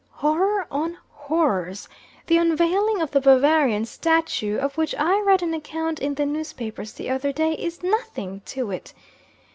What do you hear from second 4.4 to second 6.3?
of which I read an account in the